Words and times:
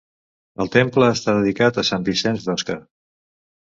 El 0.65 0.71
temple 0.77 1.11
està 1.17 1.37
dedicat 1.41 1.79
a 1.79 1.87
Sant 1.93 2.11
Vicenç 2.11 2.51
d'Osca. 2.51 2.83